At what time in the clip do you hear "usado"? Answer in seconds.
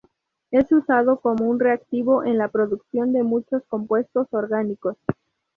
0.71-1.19